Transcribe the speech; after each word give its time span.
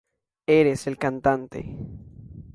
Eres 0.47 0.87
el 0.87 0.97
cantante. 0.97 1.77